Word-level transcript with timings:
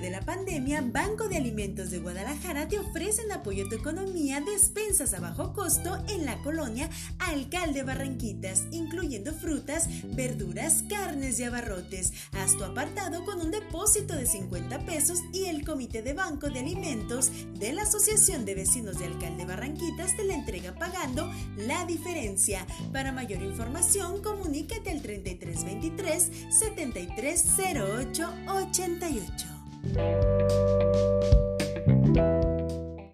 de 0.00 0.10
la 0.10 0.22
pandemia, 0.22 0.80
Banco 0.80 1.28
de 1.28 1.36
Alimentos 1.36 1.90
de 1.90 1.98
Guadalajara 1.98 2.66
te 2.66 2.78
ofrece 2.78 3.22
en 3.22 3.32
apoyo 3.32 3.66
a 3.66 3.68
tu 3.68 3.74
economía 3.74 4.40
despensas 4.40 5.12
a 5.12 5.20
bajo 5.20 5.52
costo 5.52 6.02
en 6.08 6.24
la 6.24 6.40
colonia 6.42 6.88
Alcalde 7.18 7.82
Barranquitas, 7.82 8.64
incluyendo 8.70 9.34
frutas, 9.34 9.88
verduras, 10.14 10.84
carnes 10.88 11.38
y 11.40 11.44
abarrotes. 11.44 12.12
Haz 12.32 12.56
tu 12.56 12.64
apartado 12.64 13.24
con 13.24 13.40
un 13.40 13.50
depósito 13.50 14.14
de 14.14 14.26
50 14.26 14.86
pesos 14.86 15.20
y 15.32 15.44
el 15.44 15.64
Comité 15.64 16.00
de 16.00 16.14
Banco 16.14 16.48
de 16.48 16.60
Alimentos 16.60 17.30
de 17.58 17.72
la 17.72 17.82
Asociación 17.82 18.44
de 18.44 18.54
Vecinos 18.54 18.98
de 18.98 19.06
Alcalde 19.06 19.44
Barranquitas 19.44 20.16
te 20.16 20.24
la 20.24 20.34
entrega 20.34 20.74
pagando 20.74 21.30
la 21.56 21.84
diferencia. 21.84 22.66
Para 22.92 23.12
mayor 23.12 23.42
información, 23.42 24.22
comunícate 24.22 24.90
al 24.90 25.02
3323 25.02 26.30
7308 26.50 28.32
88. 28.48 29.51
Thank 29.84 30.24
you. 30.24 30.41